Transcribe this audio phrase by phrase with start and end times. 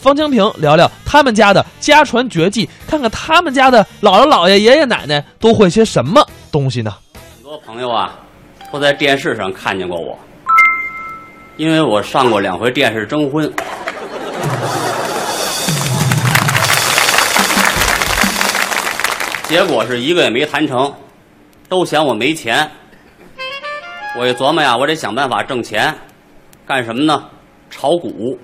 [0.00, 6.94] 方清平聊聊他们家的家传绝技，看看他们家的姥姥姥爷、爷爷奶奶都会些什么东西呢？
[7.36, 8.18] 很多朋友啊，
[8.72, 10.18] 都在电视上看见过我，
[11.58, 13.52] 因为我上过两回电视征婚。
[19.46, 20.94] 结果是一个也没谈成，
[21.68, 22.70] 都嫌我没钱。
[24.16, 25.94] 我一琢磨呀，我得想办法挣钱，
[26.66, 27.22] 干什么呢？
[27.68, 28.38] 炒股，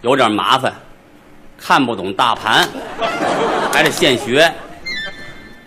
[0.00, 0.72] 有点麻烦，
[1.58, 2.68] 看不懂大盘，
[3.72, 4.52] 还得现学。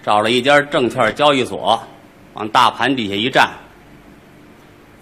[0.03, 1.81] 找了一家证券交易所，
[2.33, 3.49] 往大盘底下一站，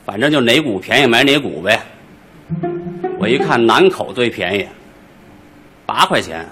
[0.03, 1.79] 反正就哪股便宜买哪股呗。
[3.19, 4.67] 我一看南口最便宜，
[5.85, 6.45] 八块钱。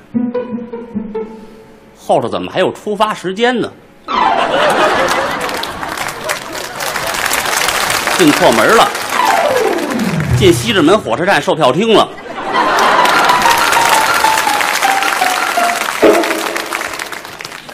[1.98, 3.70] 后头怎么还有出发时间呢？
[8.18, 8.88] 进错门了，
[10.38, 12.08] 进西直门火车站售票厅了。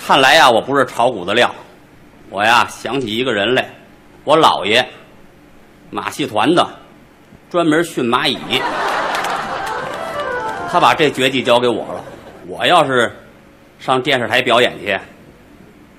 [0.06, 1.50] 看来呀，我不是炒股的料。
[2.30, 3.66] 我呀想起一个人来，
[4.26, 4.86] 我姥爷，
[5.90, 6.68] 马戏团的，
[7.50, 8.38] 专门驯蚂蚁。
[10.70, 12.04] 他把这绝技交给我了。
[12.48, 13.16] 我要是
[13.80, 15.00] 上电视台表演去，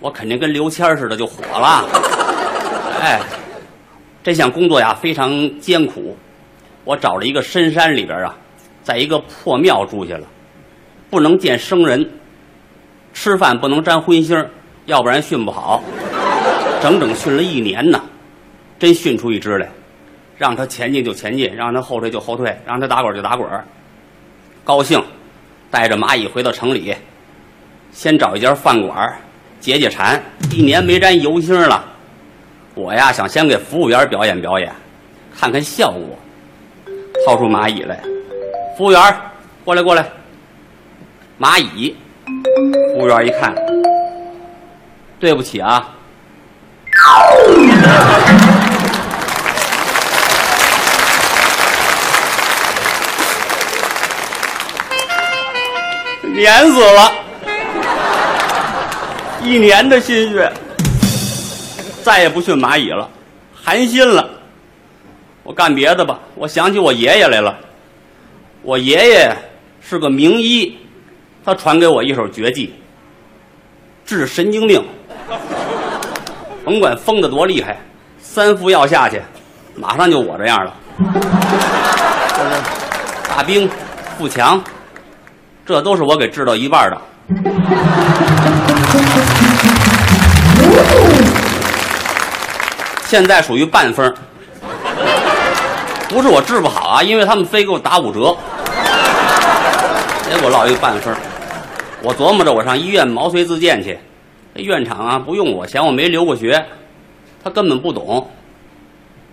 [0.01, 1.89] 我肯定跟刘谦似的就火了。
[3.01, 3.19] 哎，
[4.23, 6.15] 这项工作呀非常艰苦。
[6.85, 8.37] 我找了一个深山里边啊，
[8.83, 10.27] 在一个破庙住下了，
[11.09, 12.07] 不能见生人，
[13.15, 14.47] 吃饭不能沾荤腥
[14.85, 15.83] 要不然训不好。
[16.83, 18.03] 整整训了一年呢，
[18.79, 19.67] 真训出一只来，
[20.37, 23.49] 让他前进就前进，让他后退就后退，让他打滚就打滚。
[24.63, 25.03] 高兴，
[25.71, 26.95] 带着蚂蚁回到城里，
[27.93, 29.19] 先找一家饭馆
[29.61, 30.23] 解解馋。
[30.51, 31.83] 一年没沾油腥了，
[32.75, 34.71] 我呀想先给服务员表演表演，
[35.35, 36.19] 看看效果。
[37.25, 37.99] 掏出蚂蚁来，
[38.77, 39.17] 服务员
[39.65, 40.07] 过来过来。
[41.41, 43.55] 蚂蚁，服务员一看，
[45.21, 45.89] 对不起啊，
[56.35, 57.13] 碾死了，
[59.43, 60.53] 一年的心血，
[62.03, 63.09] 再也不驯蚂蚁了，
[63.55, 64.29] 寒心了。
[65.43, 67.55] 我干别的吧，我想起我爷爷来了。
[68.63, 69.37] 我爷爷
[69.87, 70.79] 是个名医，
[71.45, 72.75] 他传给我一手绝技，
[74.07, 74.83] 治神经病。
[76.65, 77.79] 甭管疯的多厉害，
[78.19, 79.21] 三副药下去，
[79.75, 80.73] 马上就我这样了。
[83.29, 83.69] 大兵、
[84.17, 84.59] 富强，
[85.67, 86.99] 这都是我给治到一半的。
[93.05, 94.13] 现在属于半分
[96.09, 98.35] 不是我治不好啊，因为他们非给我打五折，
[100.31, 101.15] 结果落一个半分
[102.05, 103.99] 我琢磨着我上医院毛遂自荐去，
[104.55, 106.63] 这院长啊不用我，嫌我没留过学，
[107.43, 108.31] 他根本不懂。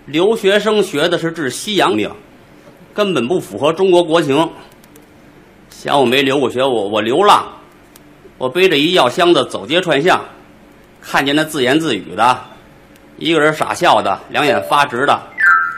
[0.05, 2.09] 留学生学的是治西洋病，
[2.93, 4.49] 根本不符合中国国情。
[5.69, 7.45] 嫌我没留过学，我我流浪，
[8.37, 10.21] 我背着一药箱子走街串巷，
[11.01, 12.39] 看见那自言自语的，
[13.17, 15.21] 一个人傻笑的，两眼发直的，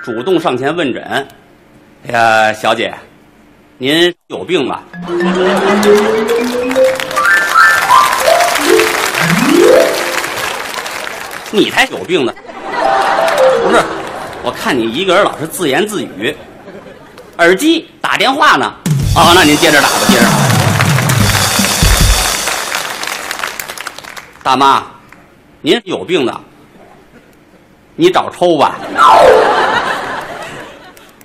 [0.05, 1.27] 主动上前问诊。
[2.07, 2.93] 哎呀，小姐，
[3.79, 4.83] 您有病吧？
[11.55, 12.33] 你才有病呢！
[13.61, 13.79] 不是，
[14.41, 16.35] 我看你一个人老是自言自语，
[17.37, 18.73] 耳机打电话呢。
[19.15, 20.31] 哦，那您接着打吧，接着打。
[24.41, 24.83] 大妈，
[25.61, 26.41] 您有病呢，
[27.95, 28.77] 你找抽吧。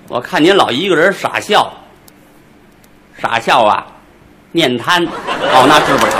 [0.08, 1.72] 我看您老一个人傻笑，
[3.18, 3.86] 傻笑啊，
[4.52, 5.02] 面瘫。
[5.06, 6.12] 哦，那治不了，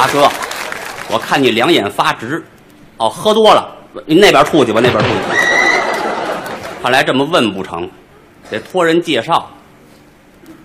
[0.00, 0.26] 大哥，
[1.10, 2.42] 我看你两眼发直，
[2.96, 3.70] 哦，喝多了，
[4.06, 5.14] 您那边出去吧，那边出去。
[6.82, 7.86] 看来这么问不成，
[8.50, 9.50] 得托人介绍。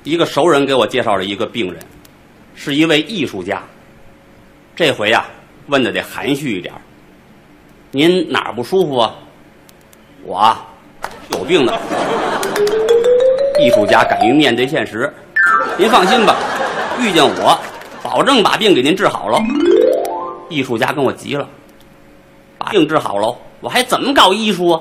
[0.03, 1.81] 一个熟人给我介绍了一个病人，
[2.55, 3.61] 是一位艺术家。
[4.73, 5.25] 这回呀，
[5.67, 6.73] 问的得含蓄一点
[7.91, 9.15] 您哪儿不舒服啊？
[10.23, 10.65] 我啊，
[11.31, 11.73] 有病呢。
[13.59, 15.13] 艺术家敢于面对现实，
[15.77, 16.37] 您放心吧，
[17.01, 17.59] 遇见我，
[18.15, 19.37] 保证把病给您治好了。
[20.47, 21.45] 艺术家跟我急了，
[22.57, 24.79] 把病治好了，我还怎么搞艺术啊？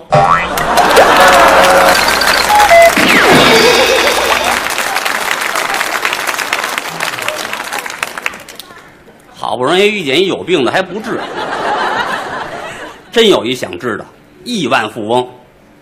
[9.35, 11.19] 好不容易遇见一有病的还不治，
[13.11, 14.07] 真有一想治的，
[14.45, 15.29] 亿万富翁，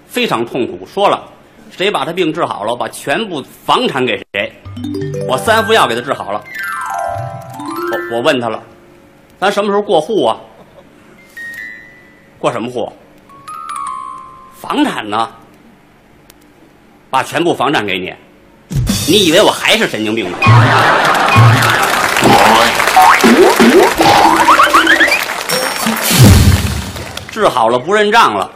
[0.07, 1.23] 非常痛苦，说了，
[1.71, 4.51] 谁把他病治好了，把全部房产给谁。
[5.29, 6.43] 我三副药给他治好了。
[7.93, 8.63] 我我问他了，
[9.39, 10.37] 咱什么时候过户啊？
[12.39, 12.91] 过什么户？
[14.59, 15.29] 房产呢？
[17.11, 18.15] 把全部房产给你。
[19.07, 20.39] 你以为我还是神经病吗？
[27.31, 28.51] 治好了不认账了，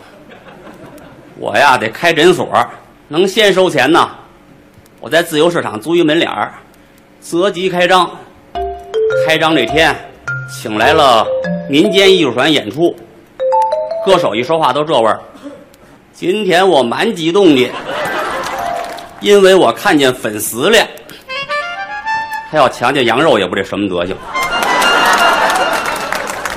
[1.36, 2.48] 我呀得开诊所，
[3.08, 4.08] 能先收钱呢。
[5.00, 6.54] 我在自由市场租一门脸儿，
[7.20, 8.10] 择吉开张。
[9.26, 9.94] 开张这天，
[10.50, 11.26] 请来了
[11.68, 12.94] 民间艺术团演出，
[14.04, 15.20] 歌手一说话都这味儿。
[16.12, 17.70] 今天我蛮激动的。
[19.20, 20.78] 因为我看见粉丝了，
[22.50, 24.14] 他要强奸羊肉也不知什么德行。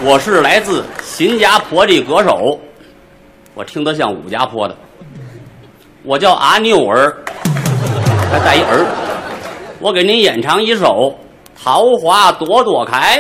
[0.04, 2.60] 我是来自新加坡的歌手，
[3.54, 4.76] 我听得像武家坡的。
[6.04, 7.18] 我叫阿牛儿，
[8.32, 8.86] 还带一儿。
[9.80, 11.18] 我给您演唱一首
[11.62, 13.18] 《桃花朵朵开》，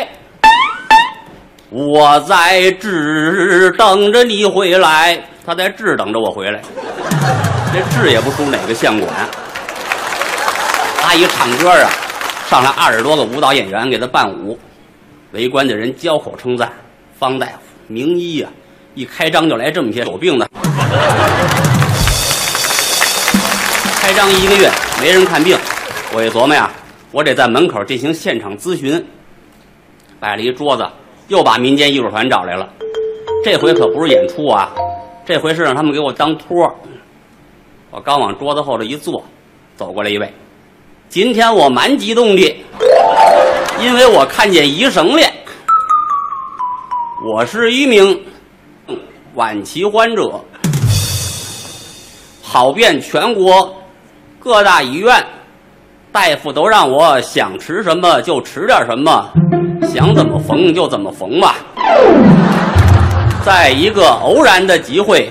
[1.69, 6.61] 我在这等着你回来，他在这等着我回来。
[7.73, 9.11] 这痣也不输哪个相馆。
[11.01, 11.91] 他一唱歌啊，
[12.49, 14.57] 上来二十多个舞蹈演员给他伴舞，
[15.33, 16.71] 围观的人交口称赞。
[17.19, 17.53] 方大夫
[17.87, 18.47] 名医呀，
[18.95, 20.49] 一开张就来这么些有病的。
[24.01, 24.71] 开张一个月
[25.01, 25.57] 没人看病，
[26.13, 26.71] 我一琢磨呀，
[27.11, 29.05] 我得在门口进行现场咨询。
[30.19, 30.85] 摆了一桌子，
[31.29, 32.67] 又把民间艺术团找来了。
[33.43, 34.69] 这回可不是演出啊，
[35.25, 36.55] 这回是让他们给我当托。
[37.89, 39.23] 我刚往桌子后头一坐，
[39.77, 40.31] 走过来一位。
[41.07, 42.41] 今天我蛮激动的，
[43.81, 45.21] 因为我看见医生了。
[47.25, 48.25] 我是一名
[49.35, 50.43] 晚期患者，
[52.43, 53.73] 跑遍全国
[54.37, 55.25] 各大医院，
[56.11, 59.29] 大夫都让我想吃什么就吃点什么，
[59.87, 61.55] 想怎么缝就怎么缝吧。
[63.45, 65.29] 在一个偶然的机会。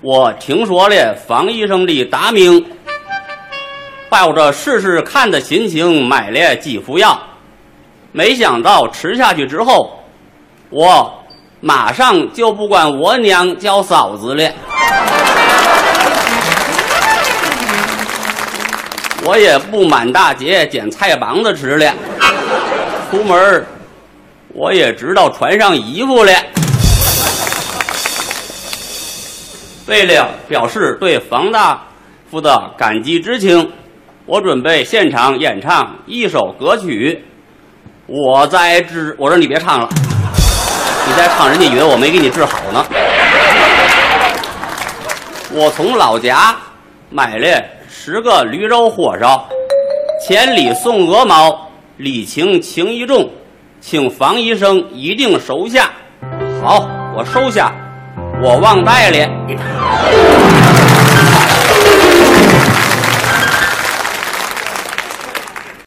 [0.00, 2.64] 我听说了方医生的大名，
[4.08, 7.18] 抱着试试看的心情买了几副药，
[8.12, 9.98] 没想到吃下去之后，
[10.70, 11.12] 我
[11.60, 14.48] 马上就不管我娘叫嫂子了，
[19.28, 21.92] 我也不满大街捡菜帮子吃了，
[23.10, 23.62] 出门
[24.54, 26.32] 我也知道穿上衣服了。
[29.84, 31.78] 为了表示对方大
[32.30, 33.70] 夫的感激之情，
[34.24, 37.22] 我准备现场演唱一首歌曲。
[38.06, 39.88] 我在治，我说你别唱了，
[41.06, 42.82] 你再唱人家以为我没给你治好呢。
[45.50, 46.56] 我从老家
[47.10, 47.62] 买了
[48.10, 49.46] 十个驴肉火烧，
[50.26, 51.68] 千里送鹅毛，
[51.98, 53.28] 礼轻情意重，
[53.82, 55.90] 请房医生一定收下。
[56.62, 57.70] 好，我收下。
[58.42, 60.67] 我忘带了。